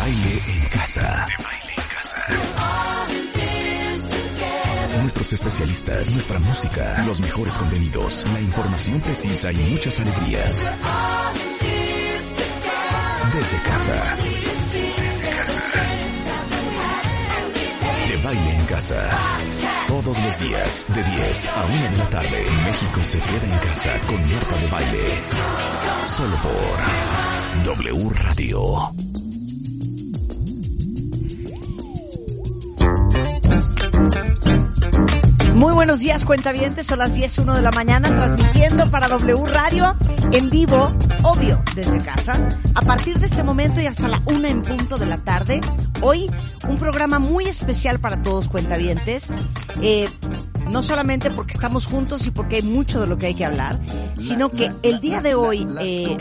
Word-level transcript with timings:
baile 0.00 0.42
en 0.46 0.60
casa. 0.70 1.26
De 1.28 1.36
baile 1.44 1.72
en 1.76 1.84
casa. 1.94 2.16
Nuestros 5.02 5.32
especialistas, 5.34 6.10
nuestra 6.12 6.38
música, 6.38 7.04
los 7.06 7.20
mejores 7.20 7.54
contenidos, 7.54 8.26
la 8.32 8.40
información 8.40 9.00
precisa 9.00 9.52
y 9.52 9.56
muchas 9.56 10.00
alegrías. 10.00 10.72
Desde 13.34 13.62
casa. 13.62 14.16
Desde 14.96 15.30
casa. 15.30 15.86
De 18.08 18.16
baile 18.24 18.54
en 18.56 18.64
casa. 18.66 19.08
Todos 19.86 20.18
los 20.18 20.40
días, 20.40 20.86
de 20.88 21.02
10 21.02 21.48
a 21.48 21.64
1 21.66 21.90
de 21.90 21.96
la 21.98 22.10
tarde, 22.10 22.46
México 22.64 23.00
se 23.04 23.20
queda 23.20 23.44
en 23.44 23.58
casa 23.68 23.98
con 24.06 24.32
Marta 24.32 24.56
de 24.56 24.66
Baile. 24.68 25.22
Solo 26.06 26.36
por 26.36 27.76
W 27.76 28.10
Radio. 28.14 29.09
Muy 35.60 35.74
buenos 35.74 35.98
días, 35.98 36.24
cuentavientes. 36.24 36.86
Son 36.86 37.00
las 37.00 37.14
10, 37.14 37.36
1 37.36 37.56
de 37.56 37.60
la 37.60 37.70
mañana, 37.70 38.08
transmitiendo 38.08 38.86
para 38.86 39.08
W 39.08 39.44
Radio 39.44 39.94
en 40.32 40.48
vivo, 40.48 40.90
obvio, 41.22 41.62
desde 41.74 41.98
casa. 41.98 42.48
A 42.74 42.80
partir 42.80 43.18
de 43.18 43.26
este 43.26 43.44
momento 43.44 43.78
y 43.78 43.84
hasta 43.84 44.08
la 44.08 44.18
1 44.24 44.48
en 44.48 44.62
punto 44.62 44.96
de 44.96 45.04
la 45.04 45.18
tarde. 45.18 45.60
Hoy, 46.00 46.30
un 46.70 46.78
programa 46.78 47.18
muy 47.18 47.46
especial 47.46 47.98
para 47.98 48.22
todos, 48.22 48.48
cuentavientes. 48.48 49.28
Eh, 49.82 50.08
no 50.70 50.82
solamente 50.82 51.30
porque 51.30 51.54
estamos 51.54 51.86
juntos 51.86 52.26
y 52.26 52.30
porque 52.30 52.56
hay 52.56 52.62
mucho 52.62 53.00
de 53.00 53.06
lo 53.06 53.18
que 53.18 53.26
hay 53.26 53.34
que 53.34 53.44
hablar, 53.44 53.80
sino 54.18 54.50
que 54.50 54.70
el 54.82 55.00
día 55.00 55.20
de 55.20 55.34
hoy 55.34 55.66
eh, 55.80 56.16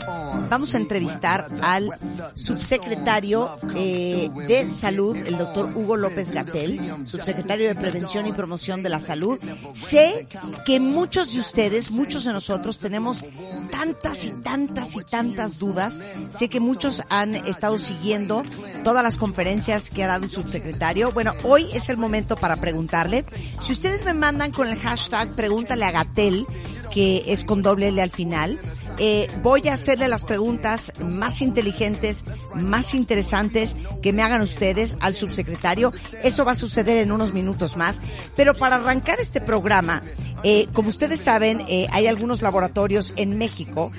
vamos 0.49 0.73
a 0.73 0.77
entrevistar 0.77 1.45
al 1.61 1.89
subsecretario 2.33 3.49
eh, 3.75 4.29
de 4.47 4.69
Salud, 4.69 5.15
el 5.15 5.37
doctor 5.37 5.71
Hugo 5.75 5.97
López 5.97 6.31
Gatel, 6.31 6.79
subsecretario 7.05 7.67
de 7.67 7.75
Prevención 7.75 8.27
y 8.27 8.33
Promoción 8.33 8.81
de 8.81 8.89
la 8.89 8.99
Salud. 8.99 9.39
Sé 9.75 10.27
que 10.65 10.79
muchos 10.79 11.31
de 11.31 11.39
ustedes, 11.39 11.91
muchos 11.91 12.25
de 12.25 12.33
nosotros 12.33 12.79
tenemos 12.79 13.23
tantas 13.69 14.25
y 14.25 14.31
tantas 14.31 14.95
y 14.95 15.03
tantas 15.03 15.59
dudas. 15.59 15.99
Sé 16.23 16.49
que 16.49 16.59
muchos 16.59 17.03
han 17.09 17.35
estado 17.35 17.77
siguiendo 17.77 18.43
todas 18.83 19.03
las 19.03 19.17
conferencias 19.17 19.89
que 19.89 20.03
ha 20.03 20.07
dado 20.07 20.25
subsecretario. 20.41 21.11
Bueno, 21.11 21.33
hoy 21.43 21.67
es 21.73 21.89
el 21.89 21.97
momento 21.97 22.35
para 22.35 22.55
preguntarle. 22.57 23.23
Si 23.61 23.71
ustedes 23.71 24.05
me 24.05 24.13
mandan 24.13 24.51
con 24.51 24.67
el 24.67 24.77
hashtag 24.79 25.35
pregúntale 25.35 25.85
a 25.85 25.91
Gatel, 25.91 26.45
que 26.93 27.25
es 27.27 27.43
con 27.43 27.61
doble 27.61 27.89
L 27.89 28.01
al 28.01 28.09
final, 28.09 28.59
eh, 28.97 29.29
voy 29.43 29.67
a 29.67 29.73
hacerle 29.73 30.07
las 30.07 30.25
preguntas 30.25 30.91
más 30.99 31.41
inteligentes, 31.41 32.23
más 32.55 32.93
interesantes 32.93 33.75
que 34.01 34.13
me 34.13 34.23
hagan 34.23 34.41
ustedes 34.41 34.97
al 34.99 35.15
subsecretario. 35.15 35.91
Eso 36.23 36.45
va 36.45 36.53
a 36.53 36.55
suceder 36.55 36.97
en 36.97 37.11
unos 37.11 37.33
minutos 37.33 37.77
más. 37.77 38.01
Pero 38.35 38.53
para 38.53 38.77
arrancar 38.77 39.19
este 39.19 39.41
programa, 39.41 40.01
eh, 40.43 40.67
como 40.73 40.89
ustedes 40.89 41.19
saben, 41.19 41.61
eh, 41.67 41.87
hay 41.91 42.07
algunos 42.07 42.41
laboratorios 42.41 43.13
en 43.17 43.37
México 43.37 43.91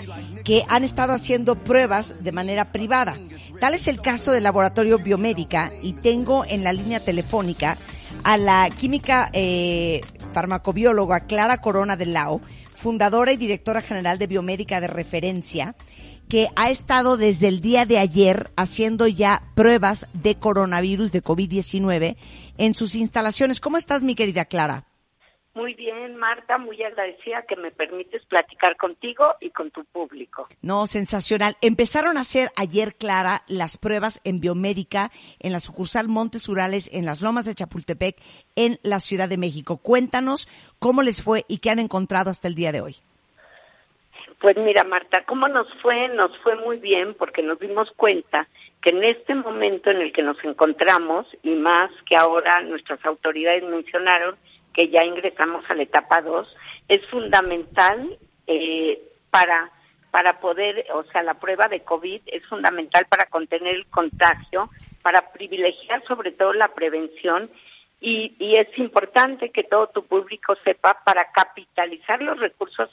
que 0.45 0.63
han 0.69 0.85
estado 0.85 1.13
haciendo 1.13 1.57
pruebas 1.57 2.23
de 2.23 2.33
manera 2.33 2.73
privada. 2.73 3.17
Tal 3.61 3.75
es 3.75 3.89
el 3.89 4.01
caso 4.01 4.33
del 4.33 4.45
laboratorio 4.45 4.99
Biomédica 4.99 5.71
y 5.83 5.95
tengo 5.95 6.45
en 6.47 6.65
la 6.65 6.73
línea 6.73 7.01
telefónica 7.01 7.79
a 8.25 8.37
la 8.37 8.69
química 8.71 9.31
eh, 9.33 10.01
farmacobióloga 10.33 11.21
Clara 11.21 11.59
Corona 11.59 11.97
de 11.97 12.07
Lao, 12.07 12.41
fundadora 12.75 13.33
y 13.33 13.37
directora 13.37 13.83
general 13.83 14.19
de 14.19 14.27
Biomédica 14.27 14.81
de 14.81 14.87
Referencia, 14.87 15.75
que 16.29 16.49
ha 16.57 16.71
estado 16.71 17.17
desde 17.17 17.49
el 17.49 17.61
día 17.61 17.87
de 17.87 17.99
ayer 17.99 18.51
haciendo 18.57 19.07
ya 19.09 19.43
pruebas 19.55 20.07
de 20.13 20.37
coronavirus 20.37 21.11
de 21.13 21.23
COVID-19 21.23 22.17
en 22.57 22.75
sus 22.75 22.95
instalaciones. 22.95 23.61
¿Cómo 23.61 23.77
estás, 23.77 24.03
mi 24.03 24.15
querida 24.15 24.45
Clara? 24.45 24.90
Muy 25.53 25.75
bien, 25.75 26.17
Marta, 26.17 26.59
muy 26.59 26.81
agradecida 26.81 27.43
que 27.43 27.57
me 27.57 27.73
permites 27.73 28.25
platicar 28.27 28.77
contigo 28.77 29.35
y 29.41 29.51
con 29.51 29.73
tu 29.73 29.85
público. 29.85 30.49
No, 30.63 30.87
sensacional. 30.87 31.57
Empezaron 31.61 32.17
a 32.17 32.21
hacer 32.21 32.51
ayer, 32.57 32.95
Clara, 32.95 33.43
las 33.49 33.77
pruebas 33.77 34.21
en 34.23 34.41
biomédica 34.41 35.11
en 35.41 35.53
la 35.53 35.59
sucursal 35.59 36.09
Montes 36.09 36.49
Urales 36.49 36.89
en 36.93 37.05
las 37.05 37.21
Lomas 37.21 37.47
de 37.47 37.55
Chapultepec 37.57 38.17
en 38.55 38.79
la 38.85 39.01
Ciudad 39.01 39.29
de 39.29 39.39
México. 39.39 39.79
Cuéntanos 39.79 40.49
cómo 40.79 41.03
les 41.03 41.21
fue 41.21 41.45
y 41.49 41.59
qué 41.59 41.71
han 41.71 41.81
encontrado 41.81 42.31
hasta 42.31 42.47
el 42.47 42.55
día 42.55 42.71
de 42.71 42.83
hoy. 42.83 42.97
Pues 44.41 44.57
mira, 44.57 44.85
Marta, 44.85 45.25
¿cómo 45.27 45.49
nos 45.49 45.67
fue? 45.83 46.09
Nos 46.09 46.31
fue 46.39 46.57
muy 46.57 46.79
bien 46.79 47.15
porque 47.15 47.43
nos 47.43 47.59
dimos 47.59 47.91
cuenta 47.97 48.49
que 48.83 48.91
en 48.91 49.05
este 49.05 49.35
momento 49.35 49.91
en 49.91 49.99
el 49.99 50.13
que 50.13 50.23
nos 50.23 50.43
encontramos, 50.45 51.27
y 51.43 51.51
más 51.51 51.91
que 52.09 52.17
ahora 52.17 52.63
nuestras 52.63 53.05
autoridades 53.05 53.63
mencionaron, 53.65 54.37
que 54.81 54.89
ya 54.89 55.05
ingresamos 55.05 55.63
a 55.69 55.75
la 55.75 55.83
etapa 55.83 56.23
2, 56.23 56.57
es 56.89 57.07
fundamental 57.09 58.17
eh, 58.47 58.99
para 59.31 59.71
para 60.11 60.41
poder, 60.41 60.87
o 60.93 61.05
sea, 61.05 61.23
la 61.23 61.35
prueba 61.35 61.69
de 61.69 61.85
COVID 61.85 62.23
es 62.27 62.45
fundamental 62.49 63.07
para 63.09 63.27
contener 63.27 63.77
el 63.77 63.87
contagio, 63.87 64.71
para 65.03 65.31
privilegiar 65.33 66.03
sobre 66.09 66.33
todo 66.33 66.53
la 66.53 66.75
prevención 66.75 67.49
y, 68.01 68.35
es 68.57 68.77
importante 68.79 69.51
que 69.51 69.63
todo 69.63 69.87
tu 69.89 70.05
público 70.05 70.57
sepa 70.65 70.99
para 71.05 71.31
capitalizar 71.31 72.21
los 72.23 72.41
recursos 72.41 72.89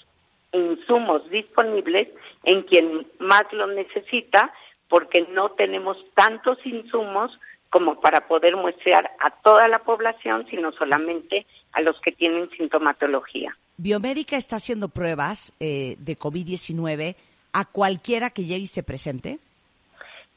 e 0.52 0.60
insumos 0.60 1.28
disponibles 1.32 2.10
en 2.44 2.64
quien 2.64 3.08
más 3.20 3.52
lo 3.52 3.66
necesita, 3.68 4.54
porque 4.90 5.26
no 5.32 5.52
tenemos 5.52 5.98
tantos 6.14 6.60
insumos 6.66 7.32
como 7.70 8.00
para 8.00 8.28
poder 8.28 8.56
muestrear 8.56 9.10
a 9.20 9.32
toda 9.42 9.68
la 9.68 9.80
población, 9.80 10.46
sino 10.50 10.72
solamente 10.74 11.46
a 11.74 11.82
los 11.82 12.00
que 12.02 12.12
tienen 12.12 12.50
sintomatología. 12.52 13.56
¿Biomédica 13.78 14.36
está 14.36 14.56
haciendo 14.56 14.90
pruebas 14.90 15.54
eh, 15.60 15.96
de 16.00 16.18
COVID-19 16.18 17.16
a 17.54 17.66
cualquiera 17.66 18.30
que 18.32 18.44
llegue 18.44 18.64
y 18.64 18.68
se 18.68 18.84
presente? 18.84 19.40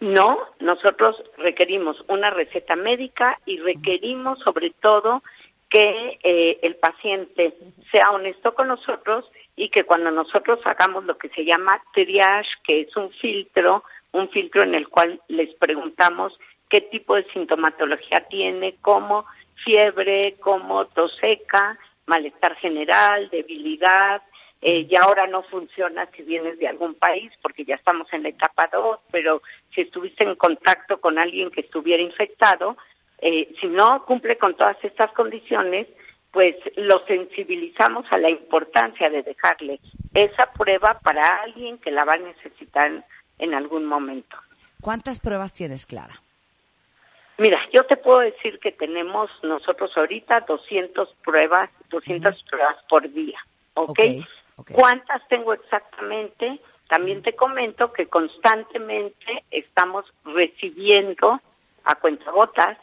No, 0.01 0.39
nosotros 0.61 1.17
requerimos 1.37 2.03
una 2.09 2.31
receta 2.31 2.75
médica 2.75 3.39
y 3.45 3.59
requerimos 3.59 4.39
sobre 4.41 4.71
todo 4.81 5.23
que 5.69 6.19
eh, 6.23 6.59
el 6.63 6.77
paciente 6.77 7.55
sea 7.91 8.11
honesto 8.11 8.55
con 8.55 8.69
nosotros 8.69 9.31
y 9.57 9.69
que 9.69 9.85
cuando 9.85 10.11
nosotros 10.11 10.59
hagamos 10.65 11.05
lo 11.05 11.17
que 11.17 11.29
se 11.29 11.45
llama 11.45 11.81
triage, 11.93 12.49
que 12.65 12.81
es 12.81 12.97
un 12.97 13.11
filtro, 13.11 13.85
un 14.13 14.29
filtro 14.31 14.63
en 14.63 14.75
el 14.75 14.89
cual 14.89 15.21
les 15.29 15.55
preguntamos 15.55 16.33
qué 16.69 16.81
tipo 16.81 17.15
de 17.15 17.25
sintomatología 17.33 18.27
tiene, 18.29 18.77
cómo 18.81 19.27
fiebre, 19.65 20.37
como 20.41 20.87
tos 20.87 21.17
seca, 21.21 21.79
malestar 22.07 22.57
general, 22.57 23.29
debilidad. 23.31 24.23
Eh, 24.63 24.87
ya 24.87 25.01
ahora 25.03 25.27
no 25.27 25.43
funciona 25.45 26.07
si 26.15 26.23
vienes 26.23 26.59
de 26.59 26.69
algún 26.69 26.95
país 26.95 27.33
porque 27.41 27.65
ya 27.65 27.77
estamos 27.77 28.13
en 28.13 28.25
la 28.25 28.29
etapa 28.29 28.69
2, 28.71 28.99
pero 29.11 29.41
si 29.75 29.81
estuviste 29.83 30.25
en 30.25 30.35
contacto 30.35 31.01
con 31.01 31.19
alguien 31.19 31.51
que 31.51 31.63
estuviera 31.63 32.03
infectado, 32.03 32.77
eh, 33.23 33.55
si 33.59 33.69
no 33.69 34.05
cumple 34.05 34.37
con 34.37 34.55
todas 34.57 34.77
estas 34.85 35.13
condiciones, 35.13 35.87
pues 36.31 36.57
lo 36.77 37.05
sensibilizamos 37.07 38.07
a 38.11 38.19
la 38.19 38.31
importancia 38.31 39.09
de 39.09 39.23
dejarle 39.23 39.81
esa 40.15 40.53
prueba 40.53 40.99
para 41.03 41.43
alguien 41.43 41.79
que 41.79 41.91
la 41.91 42.05
va 42.05 42.15
a 42.15 42.19
necesitar 42.19 43.05
en 43.39 43.55
algún 43.55 43.87
momento. 43.87 44.37
¿Cuántas 44.81 45.21
pruebas 45.21 45.53
tienes, 45.53 45.87
Clara? 45.87 46.23
Mira, 47.41 47.59
yo 47.73 47.87
te 47.87 47.97
puedo 47.97 48.19
decir 48.19 48.59
que 48.59 48.71
tenemos 48.71 49.31
nosotros 49.43 49.91
ahorita 49.97 50.41
200 50.41 51.09
pruebas, 51.25 51.71
200 51.89 52.43
pruebas 52.43 52.77
por 52.87 53.11
día, 53.11 53.39
¿ok? 53.73 53.99
¿Cuántas 54.73 55.27
tengo 55.29 55.55
exactamente? 55.55 56.61
También 56.87 57.23
te 57.23 57.35
comento 57.35 57.95
que 57.95 58.09
constantemente 58.09 59.45
estamos 59.51 60.05
recibiendo 60.23 61.41
a 61.85 61.95
cuentagotas 61.95 62.77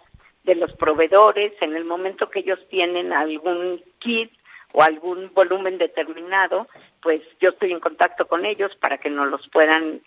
de 0.44 0.56
los 0.56 0.74
proveedores 0.74 1.54
en 1.62 1.76
el 1.76 1.86
momento 1.86 2.32
que 2.32 2.40
ellos 2.40 2.60
tienen 2.68 3.14
algún 3.14 3.84
kit 4.00 4.32
o 4.74 4.82
algún 4.82 5.32
volumen 5.36 5.78
determinado, 5.78 6.68
pues 7.04 7.22
yo 7.40 7.50
estoy 7.50 7.74
en 7.74 7.80
contacto 7.80 8.26
con 8.26 8.44
ellos 8.44 8.76
para 8.78 8.98
que 8.98 9.12
nos 9.12 9.28
los 9.28 9.48
puedan 9.50 10.02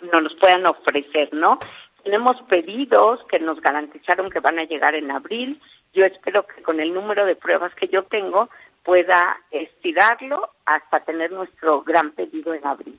nos 0.00 0.22
los 0.22 0.34
puedan 0.36 0.64
ofrecer, 0.66 1.34
¿no? 1.34 1.58
Tenemos 2.02 2.36
pedidos 2.48 3.20
que 3.30 3.38
nos 3.38 3.60
garantizaron 3.60 4.30
que 4.30 4.40
van 4.40 4.58
a 4.58 4.64
llegar 4.64 4.94
en 4.94 5.10
abril. 5.10 5.60
Yo 5.92 6.04
espero 6.04 6.46
que 6.46 6.62
con 6.62 6.80
el 6.80 6.94
número 6.94 7.26
de 7.26 7.36
pruebas 7.36 7.74
que 7.74 7.88
yo 7.88 8.04
tengo 8.04 8.48
pueda 8.84 9.38
estirarlo 9.50 10.50
hasta 10.64 11.00
tener 11.00 11.32
nuestro 11.32 11.82
gran 11.82 12.12
pedido 12.12 12.54
en 12.54 12.66
abril. 12.66 12.98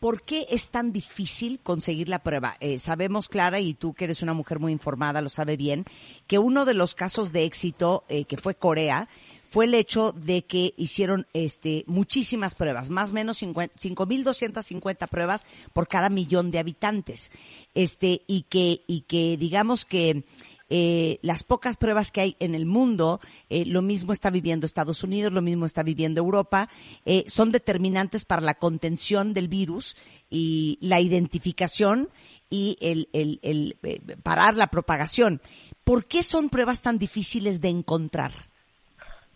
¿Por 0.00 0.22
qué 0.22 0.46
es 0.50 0.70
tan 0.70 0.92
difícil 0.92 1.60
conseguir 1.62 2.10
la 2.10 2.18
prueba? 2.18 2.56
Eh, 2.60 2.78
sabemos, 2.78 3.28
Clara, 3.28 3.60
y 3.60 3.72
tú 3.72 3.94
que 3.94 4.04
eres 4.04 4.22
una 4.22 4.34
mujer 4.34 4.58
muy 4.58 4.70
informada, 4.70 5.22
lo 5.22 5.30
sabe 5.30 5.56
bien, 5.56 5.86
que 6.26 6.38
uno 6.38 6.66
de 6.66 6.74
los 6.74 6.94
casos 6.94 7.32
de 7.32 7.44
éxito, 7.44 8.04
eh, 8.10 8.26
que 8.26 8.36
fue 8.36 8.54
Corea, 8.54 9.08
fue 9.54 9.66
el 9.66 9.74
hecho 9.74 10.10
de 10.10 10.44
que 10.44 10.74
hicieron 10.76 11.28
este, 11.32 11.84
muchísimas 11.86 12.56
pruebas, 12.56 12.90
más 12.90 13.10
o 13.10 13.12
menos 13.12 13.40
5.250 13.40 15.08
pruebas 15.08 15.46
por 15.72 15.86
cada 15.86 16.08
millón 16.08 16.50
de 16.50 16.58
habitantes. 16.58 17.30
Este, 17.72 18.22
y 18.26 18.46
que, 18.48 18.82
y 18.88 19.02
que 19.02 19.36
digamos 19.36 19.84
que 19.84 20.24
eh, 20.70 21.20
las 21.22 21.44
pocas 21.44 21.76
pruebas 21.76 22.10
que 22.10 22.20
hay 22.20 22.36
en 22.40 22.56
el 22.56 22.66
mundo, 22.66 23.20
eh, 23.48 23.64
lo 23.64 23.80
mismo 23.80 24.12
está 24.12 24.28
viviendo 24.30 24.66
Estados 24.66 25.04
Unidos, 25.04 25.32
lo 25.32 25.40
mismo 25.40 25.66
está 25.66 25.84
viviendo 25.84 26.20
Europa, 26.20 26.68
eh, 27.04 27.22
son 27.28 27.52
determinantes 27.52 28.24
para 28.24 28.42
la 28.42 28.54
contención 28.54 29.34
del 29.34 29.46
virus 29.46 29.96
y 30.30 30.78
la 30.80 31.00
identificación 31.00 32.08
y 32.50 32.76
el, 32.80 33.08
el, 33.12 33.38
el 33.42 33.76
parar 34.24 34.56
la 34.56 34.66
propagación. 34.66 35.40
¿Por 35.84 36.06
qué 36.06 36.24
son 36.24 36.48
pruebas 36.48 36.82
tan 36.82 36.98
difíciles 36.98 37.60
de 37.60 37.68
encontrar? 37.68 38.32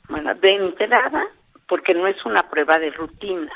Bueno, 0.09 0.35
de 0.35 0.55
entrada, 0.55 1.27
porque 1.67 1.95
no 1.95 2.07
es 2.07 2.25
una 2.25 2.49
prueba 2.49 2.79
de 2.79 2.91
rutina. 2.91 3.53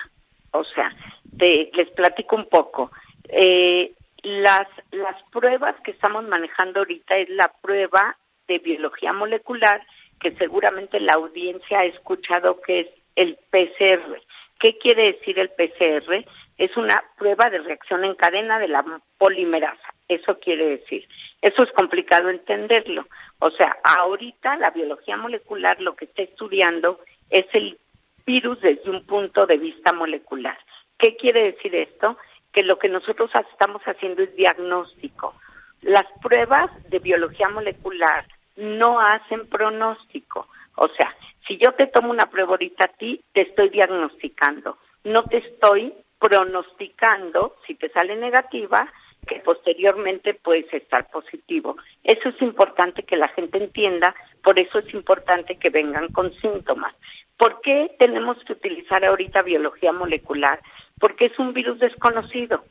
O 0.52 0.64
sea, 0.64 0.92
les 1.38 1.90
platico 1.90 2.36
un 2.36 2.48
poco. 2.48 2.90
Eh, 3.28 3.92
las, 4.22 4.68
las 4.90 5.20
pruebas 5.32 5.74
que 5.82 5.92
estamos 5.92 6.24
manejando 6.24 6.80
ahorita 6.80 7.16
es 7.16 7.28
la 7.30 7.50
prueba 7.60 8.16
de 8.46 8.58
biología 8.58 9.12
molecular, 9.12 9.82
que 10.20 10.32
seguramente 10.32 11.00
la 11.00 11.14
audiencia 11.14 11.80
ha 11.80 11.84
escuchado 11.84 12.60
que 12.60 12.80
es 12.80 12.88
el 13.16 13.36
PCR. 13.50 14.20
¿Qué 14.60 14.78
quiere 14.78 15.12
decir 15.12 15.38
el 15.38 15.48
PCR? 15.50 16.24
Es 16.58 16.76
una 16.76 17.02
prueba 17.18 17.50
de 17.50 17.58
reacción 17.58 18.04
en 18.04 18.14
cadena 18.14 18.58
de 18.58 18.68
la 18.68 18.84
polimerasa. 19.18 19.94
Eso 20.08 20.38
quiere 20.38 20.78
decir. 20.78 21.08
Eso 21.40 21.62
es 21.62 21.72
complicado 21.72 22.28
entenderlo. 22.28 23.06
O 23.38 23.50
sea, 23.50 23.76
ahorita 23.82 24.56
la 24.56 24.70
biología 24.70 25.16
molecular 25.16 25.80
lo 25.80 25.96
que 25.96 26.04
está 26.04 26.22
estudiando 26.22 27.00
es 27.30 27.46
el 27.52 27.78
virus 28.26 28.60
desde 28.60 28.90
un 28.90 29.04
punto 29.06 29.46
de 29.46 29.56
vista 29.56 29.92
molecular. 29.92 30.58
¿Qué 30.98 31.16
quiere 31.16 31.52
decir 31.52 31.74
esto? 31.74 32.16
Que 32.52 32.62
lo 32.62 32.78
que 32.78 32.88
nosotros 32.88 33.30
estamos 33.50 33.82
haciendo 33.82 34.22
es 34.22 34.34
diagnóstico. 34.36 35.34
Las 35.80 36.06
pruebas 36.22 36.70
de 36.90 37.00
biología 37.00 37.48
molecular 37.48 38.24
no 38.56 39.00
hacen 39.00 39.48
pronóstico. 39.48 40.46
O 40.76 40.88
sea, 40.88 41.14
si 41.46 41.58
yo 41.58 41.72
te 41.72 41.86
tomo 41.88 42.10
una 42.10 42.26
prueba 42.26 42.50
ahorita 42.50 42.84
a 42.84 42.88
ti, 42.88 43.20
te 43.32 43.42
estoy 43.42 43.70
diagnosticando. 43.70 44.78
No 45.04 45.24
te 45.24 45.38
estoy 45.38 45.92
pronosticando 46.22 47.56
si 47.66 47.74
te 47.74 47.88
sale 47.88 48.14
negativa 48.14 48.88
que 49.26 49.40
posteriormente 49.40 50.34
puedes 50.34 50.72
estar 50.72 51.10
positivo. 51.10 51.76
Eso 52.04 52.28
es 52.28 52.40
importante 52.40 53.02
que 53.02 53.16
la 53.16 53.28
gente 53.28 53.58
entienda, 53.58 54.14
por 54.42 54.58
eso 54.58 54.78
es 54.78 54.94
importante 54.94 55.56
que 55.56 55.70
vengan 55.70 56.08
con 56.12 56.32
síntomas. 56.34 56.94
¿Por 57.36 57.60
qué 57.60 57.94
tenemos 57.98 58.36
que 58.44 58.52
utilizar 58.52 59.04
ahorita 59.04 59.42
biología 59.42 59.92
molecular? 59.92 60.60
Porque 61.00 61.26
es 61.26 61.38
un 61.40 61.52
virus 61.52 61.80
desconocido. 61.80 62.64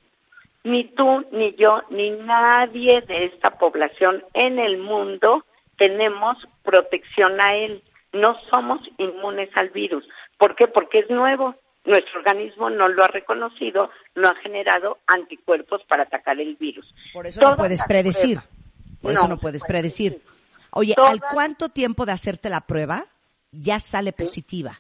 Ni 0.64 0.86
tú, 0.86 1.26
ni 1.32 1.54
yo, 1.56 1.82
ni 1.90 2.12
nadie 2.12 3.02
de 3.02 3.26
esta 3.26 3.58
población 3.58 4.24
en 4.34 4.60
el 4.60 4.78
mundo 4.78 5.44
tenemos 5.78 6.38
protección 6.64 7.42
a 7.42 7.56
él. 7.56 7.84
No 8.14 8.38
somos 8.50 8.80
inmunes 8.98 9.50
al 9.56 9.70
virus. 9.70 10.08
¿Por 10.38 10.56
qué? 10.56 10.68
Porque 10.68 11.00
es 11.00 11.10
nuevo 11.10 11.56
nuestro 11.86 12.20
organismo 12.20 12.70
no 12.70 12.88
lo 12.88 13.04
ha 13.04 13.08
reconocido, 13.08 13.90
no 14.16 14.30
ha 14.30 14.36
generado 14.36 15.00
anticuerpos 15.08 15.82
para 15.88 16.04
atacar 16.04 16.40
el 16.40 16.56
virus. 16.56 16.94
Por 17.14 17.26
eso 17.26 17.42
no 17.42 17.56
puedes 17.56 17.84
predecir. 17.84 18.38
Por 19.02 19.14
eso 19.14 19.28
no 19.28 19.38
puedes 19.38 19.64
predecir. 19.64 20.22
Oye, 20.72 20.94
¿al 20.96 21.22
cuánto 21.34 21.70
tiempo 21.70 22.06
de 22.06 22.12
hacerte 22.12 22.50
la 22.50 22.62
prueba 22.62 23.04
ya 23.52 23.80
sale 23.80 24.14
positiva? 24.14 24.74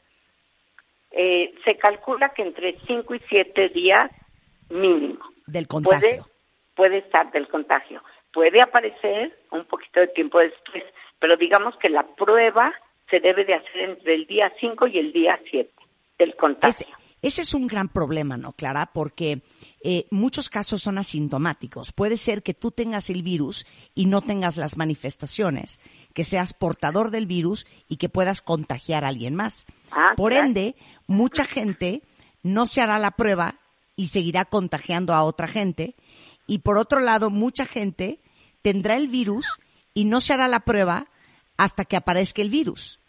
Eh, 1.12 1.54
se 1.66 1.76
calcula 1.78 2.30
que 2.30 2.44
entre 2.44 2.78
5 2.86 3.16
y 3.16 3.22
7 3.28 3.70
días 3.70 4.12
mínimo. 4.70 5.20
Del 5.48 5.68
contagio. 5.68 6.28
Puede, 6.76 7.00
estar 7.00 7.32
del 7.32 7.48
contagio. 7.48 8.02
Puede 8.32 8.62
aparecer 8.62 9.38
un 9.50 9.66
poquito 9.66 10.00
de 10.00 10.08
tiempo 10.08 10.40
después, 10.40 10.84
pero 11.20 11.36
digamos 11.36 11.76
que 11.78 11.90
la 11.90 12.04
prueba 12.16 12.72
se 13.10 13.20
debe 13.20 13.44
de 13.44 13.56
hacer 13.56 13.78
entre 13.82 14.14
el 14.16 14.26
día 14.28 14.54
5 14.60 14.88
y 14.88 15.00
el 15.00 15.12
día 15.12 15.38
7 15.50 15.81
del 16.22 16.36
contagio. 16.36 16.88
Ese, 17.22 17.42
es 17.42 17.54
un 17.54 17.68
gran 17.68 17.88
problema, 17.88 18.38
¿no, 18.38 18.54
Clara? 18.54 18.92
Porque 18.94 19.42
eh, 19.84 20.08
muchos 20.12 20.50
casos 20.50 20.82
son 20.82 20.98
asintomáticos. 20.98 21.92
Puede 21.92 22.18
ser 22.18 22.42
que 22.42 22.54
tú 22.54 22.72
tengas 22.72 23.10
el 23.10 23.22
virus 23.22 23.66
y 23.94 24.06
no 24.06 24.22
tengas 24.22 24.58
las 24.58 24.78
manifestaciones, 24.78 25.80
que 26.14 26.24
seas 26.24 26.54
portador 26.54 27.12
del 27.12 27.28
virus 27.28 27.68
y 27.88 27.98
que 27.98 28.10
puedas 28.10 28.42
contagiar 28.42 29.04
a 29.04 29.10
alguien 29.10 29.36
más. 29.36 29.66
Ah, 29.92 30.14
Por 30.16 30.34
ende, 30.34 30.76
mucha 31.08 31.46
gente 31.46 32.02
no 32.44 32.66
se 32.66 32.82
hará 32.82 32.98
la 32.98 33.12
prueba 33.12 33.56
y 33.96 34.08
seguirá 34.08 34.46
contagiando 34.46 35.14
a 35.14 35.24
otra 35.24 35.48
gente. 35.48 35.96
Y 36.48 36.60
por 36.60 36.78
otro 36.80 37.02
lado, 37.02 37.30
mucha 37.30 37.66
gente 37.66 38.20
tendrá 38.64 38.96
el 38.96 39.08
virus 39.08 39.60
y 39.94 40.06
no 40.06 40.22
se 40.22 40.34
hará 40.34 40.48
la 40.48 40.62
prueba 40.62 41.06
hasta 41.58 41.86
que 41.86 41.98
aparezca 41.98 42.42
el 42.42 42.50
virus. 42.50 43.00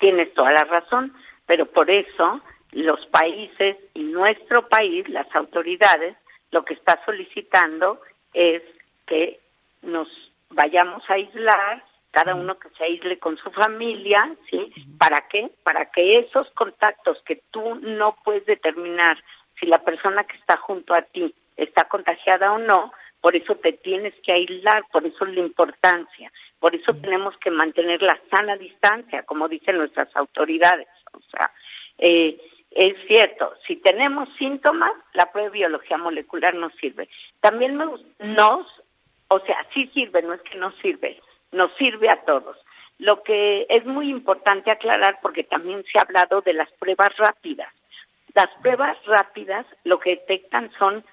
Tienes 0.00 0.34
toda 0.34 0.50
la 0.50 0.64
razón 0.64 1.12
pero 1.46 1.66
por 1.66 1.90
eso 1.90 2.40
los 2.72 3.04
países 3.06 3.76
y 3.94 4.02
nuestro 4.02 4.68
país, 4.68 5.08
las 5.08 5.32
autoridades, 5.34 6.16
lo 6.50 6.64
que 6.64 6.74
está 6.74 7.02
solicitando 7.04 8.00
es 8.32 8.62
que 9.06 9.38
nos 9.82 10.08
vayamos 10.50 11.02
a 11.08 11.14
aislar, 11.14 11.82
cada 12.10 12.34
uno 12.34 12.56
que 12.58 12.68
se 12.70 12.84
aísle 12.84 13.18
con 13.18 13.36
su 13.38 13.50
familia, 13.50 14.34
¿sí? 14.48 14.72
¿Para 14.98 15.26
qué? 15.28 15.50
Para 15.64 15.86
que 15.86 16.18
esos 16.20 16.48
contactos 16.52 17.20
que 17.26 17.42
tú 17.50 17.74
no 17.74 18.16
puedes 18.24 18.46
determinar 18.46 19.18
si 19.58 19.66
la 19.66 19.78
persona 19.78 20.22
que 20.24 20.36
está 20.36 20.56
junto 20.58 20.94
a 20.94 21.02
ti 21.02 21.34
está 21.56 21.84
contagiada 21.84 22.52
o 22.52 22.58
no, 22.58 22.92
por 23.20 23.34
eso 23.34 23.56
te 23.56 23.72
tienes 23.72 24.14
que 24.22 24.32
aislar, 24.32 24.84
por 24.92 25.04
eso 25.06 25.24
la 25.24 25.40
importancia, 25.40 26.30
por 26.60 26.74
eso 26.74 26.94
tenemos 26.94 27.36
que 27.38 27.50
mantener 27.50 28.02
la 28.02 28.18
sana 28.30 28.56
distancia, 28.56 29.24
como 29.24 29.48
dicen 29.48 29.78
nuestras 29.78 30.14
autoridades. 30.14 30.86
Eh, 31.98 32.38
es 32.70 32.94
cierto, 33.06 33.54
si 33.66 33.76
tenemos 33.76 34.28
síntomas, 34.36 34.92
la 35.12 35.30
prueba 35.30 35.48
de 35.48 35.58
biología 35.58 35.96
molecular 35.96 36.54
nos 36.54 36.74
sirve. 36.74 37.08
También 37.40 37.76
nos, 37.76 38.66
o 39.28 39.40
sea, 39.40 39.64
sí 39.72 39.86
sirve, 39.94 40.22
no 40.22 40.34
es 40.34 40.42
que 40.42 40.58
no 40.58 40.72
sirve, 40.82 41.20
nos 41.52 41.72
sirve 41.76 42.08
a 42.10 42.24
todos. 42.24 42.56
Lo 42.98 43.22
que 43.22 43.66
es 43.68 43.84
muy 43.84 44.10
importante 44.10 44.70
aclarar, 44.70 45.18
porque 45.22 45.44
también 45.44 45.84
se 45.84 45.98
ha 45.98 46.02
hablado 46.02 46.40
de 46.40 46.52
las 46.52 46.70
pruebas 46.72 47.16
rápidas. 47.16 47.72
Las 48.34 48.50
pruebas 48.60 48.96
rápidas 49.06 49.66
lo 49.84 50.00
que 50.00 50.10
detectan 50.10 50.72
son 50.78 51.04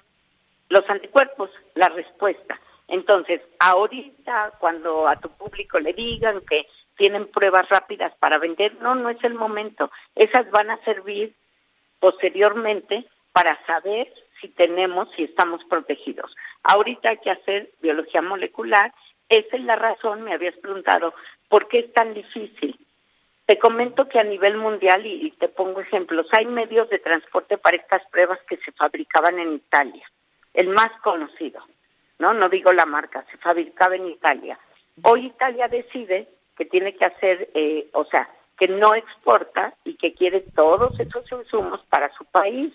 los 0.68 0.88
anticuerpos, 0.90 1.50
la 1.74 1.90
respuesta. 1.90 2.58
Entonces, 2.88 3.40
ahorita 3.60 4.54
cuando 4.58 5.06
a 5.06 5.16
tu 5.16 5.28
público 5.30 5.78
le 5.78 5.92
digan 5.92 6.40
que 6.48 6.66
tienen 7.02 7.26
pruebas 7.26 7.68
rápidas 7.68 8.14
para 8.20 8.38
vender, 8.38 8.80
no, 8.80 8.94
no 8.94 9.10
es 9.10 9.18
el 9.24 9.34
momento. 9.34 9.90
Esas 10.14 10.48
van 10.52 10.70
a 10.70 10.76
servir 10.84 11.34
posteriormente 11.98 13.04
para 13.32 13.58
saber 13.66 14.06
si 14.40 14.46
tenemos, 14.46 15.08
si 15.16 15.24
estamos 15.24 15.64
protegidos. 15.64 16.32
Ahorita 16.62 17.10
hay 17.10 17.16
que 17.16 17.32
hacer 17.32 17.70
biología 17.80 18.22
molecular. 18.22 18.94
Esa 19.28 19.56
es 19.56 19.64
la 19.64 19.74
razón, 19.74 20.22
me 20.22 20.32
habías 20.32 20.54
preguntado, 20.58 21.12
¿por 21.48 21.66
qué 21.66 21.80
es 21.80 21.92
tan 21.92 22.14
difícil? 22.14 22.78
Te 23.46 23.58
comento 23.58 24.08
que 24.08 24.20
a 24.20 24.24
nivel 24.24 24.56
mundial, 24.56 25.04
y, 25.04 25.32
te 25.40 25.48
pongo 25.48 25.80
ejemplos, 25.80 26.28
hay 26.30 26.46
medios 26.46 26.88
de 26.88 27.00
transporte 27.00 27.58
para 27.58 27.78
estas 27.78 28.06
pruebas 28.12 28.38
que 28.48 28.58
se 28.58 28.70
fabricaban 28.70 29.40
en 29.40 29.54
Italia. 29.54 30.08
El 30.54 30.68
más 30.68 30.92
conocido, 31.02 31.64
¿no? 32.20 32.32
No 32.32 32.48
digo 32.48 32.72
la 32.72 32.86
marca, 32.86 33.26
se 33.28 33.38
fabricaba 33.38 33.96
en 33.96 34.06
Italia. 34.06 34.56
Hoy 35.02 35.26
Italia 35.26 35.66
decide 35.66 36.28
que 36.62 36.70
tiene 36.70 36.94
que 36.94 37.04
hacer, 37.04 37.48
eh, 37.54 37.88
o 37.92 38.04
sea, 38.04 38.28
que 38.56 38.68
no 38.68 38.94
exporta 38.94 39.74
y 39.84 39.96
que 39.96 40.14
quiere 40.14 40.42
todos 40.54 40.98
esos 41.00 41.24
insumos 41.32 41.80
para 41.88 42.08
su 42.12 42.24
país 42.26 42.72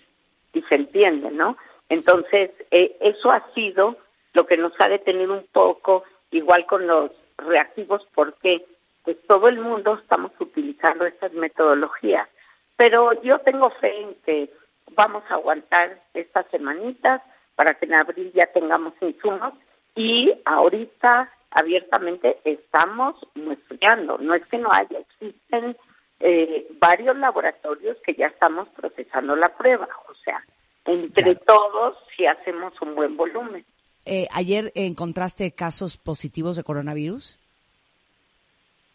y 0.52 0.60
se 0.62 0.74
entiende, 0.74 1.30
¿no? 1.30 1.56
Entonces, 1.88 2.50
eh, 2.70 2.96
eso 3.00 3.30
ha 3.30 3.42
sido 3.54 3.96
lo 4.34 4.44
que 4.44 4.58
nos 4.58 4.72
ha 4.78 4.88
detenido 4.88 5.32
un 5.32 5.46
poco, 5.52 6.04
igual 6.30 6.66
con 6.66 6.86
los 6.86 7.12
reactivos, 7.38 8.06
porque 8.14 8.62
pues 9.04 9.16
todo 9.26 9.48
el 9.48 9.58
mundo 9.58 9.94
estamos 9.94 10.32
utilizando 10.38 11.06
estas 11.06 11.32
metodologías. 11.32 12.28
Pero 12.76 13.14
yo 13.22 13.38
tengo 13.38 13.70
fe 13.70 14.02
en 14.02 14.14
que 14.26 14.50
vamos 14.90 15.24
a 15.30 15.34
aguantar 15.34 15.98
estas 16.12 16.44
semanitas 16.50 17.22
para 17.56 17.72
que 17.72 17.86
en 17.86 17.94
abril 17.94 18.32
ya 18.34 18.46
tengamos 18.52 18.92
insumos 19.00 19.54
y 19.94 20.34
ahorita 20.44 21.32
abiertamente 21.50 22.38
estamos 22.44 23.16
estudiando, 23.34 24.18
no 24.18 24.34
es 24.34 24.44
que 24.46 24.58
no 24.58 24.70
haya, 24.72 24.98
existen 24.98 25.76
eh, 26.20 26.66
varios 26.80 27.16
laboratorios 27.16 27.96
que 28.04 28.14
ya 28.14 28.26
estamos 28.26 28.68
procesando 28.70 29.36
la 29.36 29.48
prueba, 29.56 29.88
o 30.08 30.14
sea, 30.16 30.42
entre 30.84 31.34
todos 31.36 31.96
si 32.16 32.26
hacemos 32.26 32.74
un 32.80 32.94
buen 32.94 33.16
volumen. 33.16 33.64
Eh, 34.04 34.26
¿Ayer 34.32 34.72
encontraste 34.74 35.54
casos 35.54 35.98
positivos 35.98 36.56
de 36.56 36.64
coronavirus? 36.64 37.38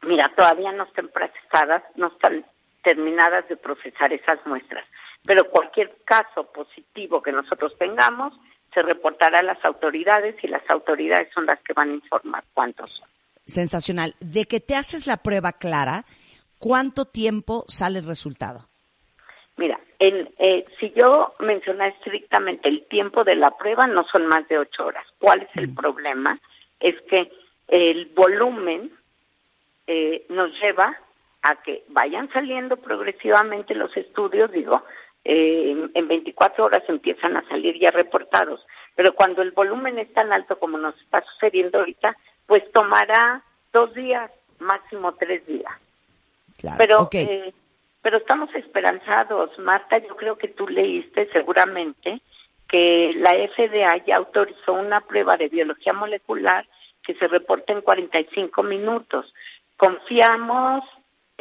Mira, 0.02 0.32
todavía 0.36 0.72
no 0.72 0.84
están 0.84 1.10
procesadas, 1.10 1.84
no 1.96 2.08
están 2.08 2.46
terminadas 2.84 3.48
de 3.48 3.56
procesar 3.56 4.12
esas 4.12 4.46
muestras, 4.46 4.86
pero 5.26 5.50
cualquier 5.50 5.96
caso 6.04 6.52
positivo 6.52 7.22
que 7.22 7.32
nosotros 7.32 7.74
tengamos 7.78 8.34
se 8.74 8.82
reportará 8.82 9.40
a 9.40 9.44
las 9.44 9.64
autoridades 9.64 10.36
y 10.44 10.48
las 10.48 10.68
autoridades 10.70 11.30
son 11.34 11.46
las 11.46 11.60
que 11.62 11.74
van 11.74 11.90
a 11.90 11.94
informar 11.94 12.44
cuántos 12.54 12.90
son. 12.92 13.08
Sensacional. 13.46 14.14
De 14.20 14.46
que 14.46 14.60
te 14.60 14.76
haces 14.76 15.08
la 15.08 15.18
prueba 15.18 15.54
clara, 15.54 16.06
¿cuánto 16.60 17.06
tiempo 17.06 17.66
sale 17.68 18.00
el 18.00 18.08
resultado? 18.08 18.68
Mira, 19.58 19.80
en, 20.00 20.30
eh, 20.40 20.66
si 20.80 20.92
yo 20.92 21.34
mencionara 21.40 21.92
estrictamente 21.92 22.68
el 22.68 22.86
tiempo 22.88 23.24
de 23.24 23.36
la 23.36 23.52
prueba, 23.52 23.86
no 23.86 24.04
son 24.06 24.26
más 24.28 24.48
de 24.48 24.58
ocho 24.58 24.86
horas. 24.86 25.06
¿Cuál 25.20 25.44
es 25.44 25.50
el 25.56 25.70
mm. 25.70 25.76
problema? 25.76 26.40
Es 26.80 26.96
que 27.10 27.32
el 27.68 28.08
volumen 28.16 28.92
eh, 29.88 30.26
nos 30.30 30.52
lleva 30.60 30.98
a 31.44 31.62
que 31.62 31.84
vayan 31.90 32.32
saliendo 32.32 32.78
progresivamente 32.78 33.76
los 33.76 33.96
estudios, 33.96 34.52
digo, 34.52 34.84
eh, 35.26 35.90
en 35.94 36.08
24 36.08 36.66
horas 36.66 36.84
empiezan 36.88 37.38
a 37.38 37.48
salir 37.48 37.80
ya 37.80 37.92
reportados, 37.92 38.66
pero 38.96 39.16
cuando 39.16 39.42
el 39.42 39.52
volumen 39.52 39.98
es 39.98 40.12
tan 40.14 40.34
alto 40.34 40.60
como 40.60 40.78
nos 40.78 41.00
está 41.02 41.22
sucediendo 41.22 41.80
ahorita, 41.80 42.16
pues 42.46 42.70
tomará 42.72 43.42
dos 43.72 43.94
días, 43.94 44.30
máximo 44.60 45.14
tres 45.14 45.46
días. 45.48 45.72
Claro, 46.58 46.78
pero, 46.78 47.10
eh, 47.14 47.54
pero 48.02 48.18
estamos 48.18 48.54
esperanzados, 48.56 49.58
Marta, 49.60 49.98
yo 49.98 50.16
creo 50.16 50.38
que 50.38 50.50
tú 50.50 50.68
leíste 50.68 51.30
seguramente 51.32 52.22
que 52.68 53.14
la 53.16 53.34
FDA 53.34 54.04
ya 54.06 54.18
autorizó 54.18 54.74
una 54.74 55.02
prueba 55.02 55.38
de 55.38 55.48
biología 55.48 55.94
molecular 55.94 56.66
que 57.04 57.14
se 57.16 57.28
reporta 57.28 57.74
en 57.74 57.82
45 57.82 58.64
minutos. 58.64 59.34
Confiamos 59.78 60.84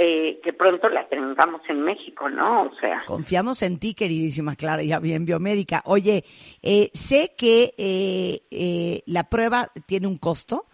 eh, 0.03 0.41
que 0.43 0.53
pronto 0.53 0.89
la 0.89 1.07
tengamos 1.07 1.63
en 1.69 1.83
México, 1.83 2.29
¿no? 2.29 2.63
O 2.65 2.75
sea. 2.81 3.05
Confiamos 3.07 3.63
en 3.63 3.79
ti, 3.79 3.95
queridísima 3.95 4.57
Clara, 4.57 4.83
ya 4.83 4.99
bien 4.99 5.25
biomédica. 5.25 5.83
Oye, 5.85 6.25
eh, 6.63 6.91
sé 6.93 7.35
que 7.37 7.75
eh, 7.79 8.41
eh, 8.51 9.03
la 9.07 9.25
prueba 9.25 9.69
tiene 9.87 10.09
un 10.09 10.19
costo 10.19 10.67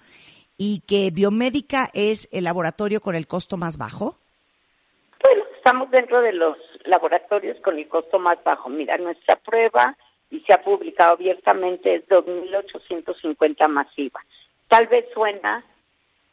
y 0.57 0.81
que 0.81 1.11
biomédica 1.11 1.91
es 1.93 2.29
el 2.33 2.45
laboratorio 2.45 3.01
con 3.01 3.15
el 3.15 3.27
costo 3.27 3.57
más 3.57 3.77
bajo. 3.77 4.17
Bueno, 5.23 5.45
estamos 5.57 5.91
dentro 5.91 6.23
de 6.23 6.33
los 6.33 6.57
laboratorios 6.85 7.61
con 7.61 7.79
el 7.79 7.87
costo 7.89 8.19
más 8.19 8.43
bajo. 8.45 8.71
Mira, 8.71 8.97
nuestra 8.97 9.37
prueba, 9.37 9.97
y 10.31 10.41
se 10.41 10.53
ha 10.55 10.63
publicado 10.63 11.13
abiertamente, 11.13 11.97
es 11.97 12.09
2.850 12.09 13.69
masiva. 13.69 14.21
Tal 14.69 14.87
vez 14.87 15.05
suena 15.13 15.65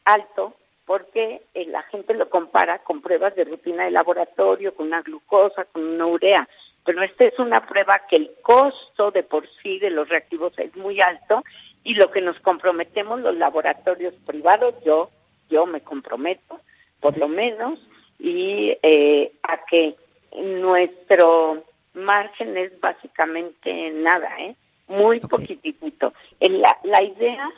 alto, 0.05 0.55
porque 0.85 1.41
eh, 1.53 1.65
la 1.65 1.83
gente 1.83 2.13
lo 2.13 2.29
compara 2.29 2.79
con 2.79 3.01
pruebas 3.01 3.35
de 3.35 3.45
rutina 3.45 3.85
de 3.85 3.91
laboratorio, 3.91 4.75
con 4.75 4.87
una 4.87 5.01
glucosa, 5.01 5.65
con 5.65 5.83
una 5.83 6.05
urea, 6.05 6.47
pero 6.83 7.01
esta 7.01 7.25
es 7.25 7.37
una 7.39 7.65
prueba 7.65 8.01
que 8.07 8.15
el 8.17 8.31
costo 8.41 9.11
de 9.11 9.23
por 9.23 9.47
sí 9.61 9.79
de 9.79 9.89
los 9.89 10.07
reactivos 10.07 10.57
es 10.59 10.75
muy 10.75 11.01
alto 11.01 11.43
y 11.83 11.95
lo 11.95 12.11
que 12.11 12.21
nos 12.21 12.39
comprometemos 12.39 13.19
los 13.21 13.35
laboratorios 13.35 14.13
privados, 14.25 14.75
yo, 14.83 15.09
yo 15.49 15.65
me 15.65 15.81
comprometo, 15.81 16.59
por 16.99 17.17
lo 17.17 17.27
menos, 17.27 17.79
y 18.19 18.77
eh, 18.83 19.31
a 19.43 19.65
que 19.65 19.95
nuestro 20.37 21.63
margen 21.95 22.57
es 22.57 22.79
básicamente 22.79 23.91
nada, 23.91 24.29
¿eh? 24.39 24.55
Muy 24.87 25.19
poquitito. 25.19 26.13
la, 26.39 26.77
la 26.83 27.01
idea, 27.01 27.49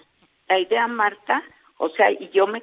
la 0.47 0.59
idea, 0.59 0.87
Marta, 0.87 1.43
o 1.77 1.89
sea, 1.89 2.09
y 2.11 2.29
yo 2.29 2.47
me, 2.47 2.61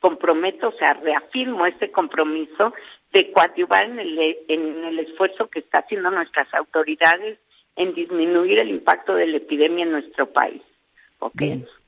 comprometo, 0.00 0.68
o 0.68 0.72
sea, 0.72 0.94
reafirmo 0.94 1.66
este 1.66 1.90
compromiso 1.90 2.72
de 3.12 3.32
coadyuvar 3.32 3.84
en 3.84 3.98
el, 3.98 4.36
en 4.48 4.84
el 4.84 4.98
esfuerzo 5.00 5.48
que 5.48 5.60
está 5.60 5.78
haciendo 5.78 6.10
nuestras 6.10 6.52
autoridades 6.54 7.38
en 7.76 7.94
disminuir 7.94 8.58
el 8.58 8.70
impacto 8.70 9.14
de 9.14 9.26
la 9.26 9.36
epidemia 9.38 9.84
en 9.84 9.92
nuestro 9.92 10.30
país. 10.30 10.62
¿Ok? 11.20 11.42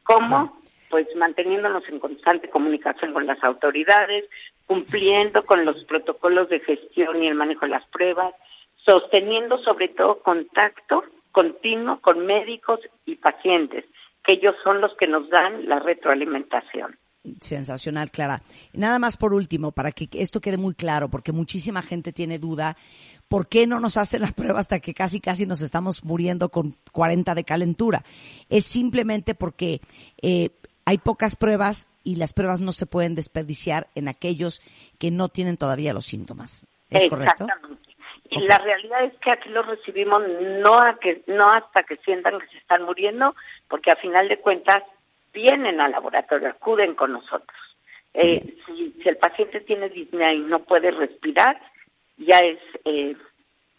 ¿Cómo? 0.04 0.58
Pues 0.88 1.06
manteniéndonos 1.16 1.88
en 1.88 2.00
constante 2.00 2.48
comunicación 2.48 3.12
con 3.12 3.26
las 3.26 3.42
autoridades, 3.44 4.24
cumpliendo 4.66 5.44
con 5.44 5.64
los 5.64 5.84
protocolos 5.84 6.48
de 6.48 6.60
gestión 6.60 7.22
y 7.22 7.28
el 7.28 7.34
manejo 7.34 7.66
de 7.66 7.72
las 7.72 7.86
pruebas, 7.88 8.34
sosteniendo 8.84 9.58
sobre 9.58 9.88
todo 9.88 10.20
contacto 10.20 11.04
continuo 11.32 12.00
con 12.00 12.26
médicos 12.26 12.80
y 13.04 13.16
pacientes, 13.16 13.84
que 14.24 14.34
ellos 14.34 14.54
son 14.62 14.80
los 14.80 14.94
que 14.96 15.06
nos 15.06 15.28
dan 15.28 15.68
la 15.68 15.78
retroalimentación. 15.78 16.96
Sensacional, 17.40 18.10
Clara. 18.10 18.42
Nada 18.72 18.98
más 18.98 19.16
por 19.16 19.34
último, 19.34 19.72
para 19.72 19.92
que 19.92 20.08
esto 20.12 20.40
quede 20.40 20.56
muy 20.56 20.74
claro, 20.74 21.10
porque 21.10 21.32
muchísima 21.32 21.82
gente 21.82 22.12
tiene 22.12 22.38
duda, 22.38 22.76
¿por 23.28 23.46
qué 23.46 23.66
no 23.66 23.78
nos 23.78 23.96
hacen 23.96 24.22
la 24.22 24.32
prueba 24.36 24.60
hasta 24.60 24.80
que 24.80 24.94
casi 24.94 25.20
casi 25.20 25.46
nos 25.46 25.60
estamos 25.60 26.04
muriendo 26.04 26.48
con 26.48 26.76
40 26.92 27.34
de 27.34 27.44
calentura? 27.44 28.04
Es 28.48 28.64
simplemente 28.64 29.34
porque 29.34 29.80
eh, 30.22 30.50
hay 30.86 30.98
pocas 30.98 31.36
pruebas 31.36 31.88
y 32.04 32.16
las 32.16 32.32
pruebas 32.32 32.60
no 32.60 32.72
se 32.72 32.86
pueden 32.86 33.14
desperdiciar 33.14 33.88
en 33.94 34.08
aquellos 34.08 34.62
que 34.98 35.10
no 35.10 35.28
tienen 35.28 35.58
todavía 35.58 35.92
los 35.92 36.06
síntomas. 36.06 36.66
¿Es 36.88 37.06
correcto? 37.06 37.46
Y 38.30 38.40
la 38.46 38.58
realidad 38.58 39.04
es 39.04 39.12
que 39.18 39.30
aquí 39.30 39.48
lo 39.48 39.62
recibimos 39.62 40.22
no, 40.62 40.80
a 40.80 40.98
que, 41.00 41.22
no 41.26 41.46
hasta 41.46 41.82
que 41.82 41.96
sientan 41.96 42.38
que 42.38 42.46
se 42.46 42.58
están 42.58 42.84
muriendo, 42.84 43.34
porque 43.68 43.90
a 43.90 43.96
final 43.96 44.28
de 44.28 44.38
cuentas 44.38 44.84
vienen 45.32 45.80
al 45.80 45.92
laboratorio, 45.92 46.48
acuden 46.48 46.94
con 46.94 47.12
nosotros. 47.12 47.58
Eh, 48.14 48.56
si, 48.66 48.94
el 49.04 49.16
paciente 49.16 49.60
tiene 49.60 49.88
disnea 49.88 50.34
y 50.34 50.40
no 50.40 50.60
puede 50.60 50.90
respirar, 50.90 51.60
ya 52.16 52.38
es, 52.38 52.58
eh, 52.84 53.16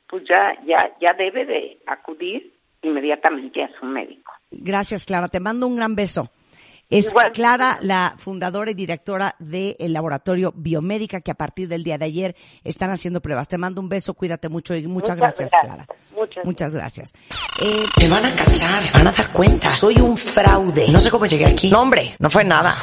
pues 0.08 0.24
ya, 0.28 0.56
ya, 0.66 0.92
ya 1.02 1.14
debe 1.14 1.46
de 1.46 1.78
acudir 1.86 2.54
inmediatamente 2.82 3.64
a 3.64 3.80
su 3.80 3.86
médico. 3.86 4.34
Gracias, 4.50 5.06
Clara. 5.06 5.28
Te 5.28 5.40
mando 5.40 5.68
un 5.68 5.76
gran 5.76 5.96
beso. 5.96 6.30
Es 6.92 7.14
Clara, 7.34 7.80
la 7.82 8.16
fundadora 8.18 8.70
y 8.70 8.74
directora 8.74 9.34
del 9.40 9.94
laboratorio 9.94 10.54
Biomédica, 10.54 11.22
que 11.22 11.32
a 11.32 11.36
partir 11.36 11.70
del 11.70 11.86
día 11.86 11.98
de 11.98 12.04
ayer 12.04 12.36
están 12.66 12.92
haciendo 12.92 13.22
pruebas. 13.22 13.48
Te 13.48 13.58
mando 13.58 13.80
un 13.80 13.88
beso, 13.88 14.14
cuídate 14.14 14.50
mucho 14.50 14.76
y 14.76 14.86
muchas, 14.88 15.16
gracias, 15.16 15.52
Clara. 15.62 15.88
Muchas, 16.44 16.74
gracias. 16.74 17.14
Eh, 17.62 17.84
me 17.98 18.10
van 18.10 18.26
a 18.26 18.36
cachar, 18.36 18.80
se 18.80 18.92
van 18.92 19.08
a 19.08 19.12
dar 19.12 19.32
cuenta. 19.32 19.70
Soy 19.70 19.96
un 20.02 20.18
fraude. 20.18 20.88
No 20.90 21.00
sé 21.00 21.10
cómo 21.10 21.26
llegué 21.26 21.46
aquí. 21.46 21.72
No, 21.72 21.82
hombre, 21.82 22.14
no 22.20 22.30
fue 22.30 22.44
nada. 22.44 22.78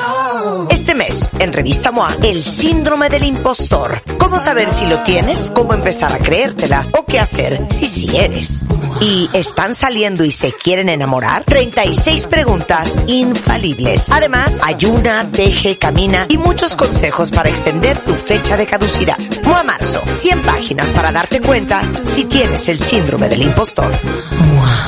Este 0.70 0.94
mes, 0.94 1.30
en 1.38 1.52
Revista 1.52 1.92
MOA, 1.92 2.16
el 2.24 2.42
síndrome 2.42 3.08
del 3.10 3.24
impostor. 3.24 4.00
¿Cómo 4.18 4.38
saber 4.38 4.70
si 4.70 4.86
lo 4.86 4.98
tienes? 5.00 5.50
¿Cómo 5.50 5.74
empezar 5.74 6.12
a 6.12 6.18
creértela? 6.18 6.88
¿O 6.98 7.04
qué 7.04 7.18
hacer 7.18 7.66
si 7.70 7.86
sí 7.86 8.16
eres? 8.16 8.64
¿Y 9.00 9.28
están 9.32 9.74
saliendo 9.74 10.24
y 10.24 10.30
se 10.30 10.52
quieren 10.52 10.88
enamorar? 10.88 11.44
36 11.44 12.26
preguntas 12.26 12.96
infalibles. 13.06 13.97
Además, 14.10 14.60
ayuna, 14.64 15.24
deje, 15.24 15.78
camina 15.78 16.26
y 16.28 16.38
muchos 16.38 16.76
consejos 16.76 17.30
para 17.30 17.48
extender 17.48 17.98
tu 17.98 18.14
fecha 18.14 18.56
de 18.56 18.66
caducidad. 18.66 19.18
MOA 19.42 19.64
Marzo, 19.64 20.00
100 20.06 20.42
páginas 20.42 20.92
para 20.92 21.12
darte 21.12 21.40
cuenta 21.40 21.82
si 22.04 22.24
tienes 22.24 22.68
el 22.68 22.78
síndrome 22.78 23.28
del 23.28 23.42
impostor. 23.42 23.90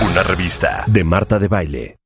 Una 0.02 0.22
revista 0.22 0.84
de 0.86 1.04
Marta 1.04 1.38
de 1.38 1.48
Baile. 1.48 1.99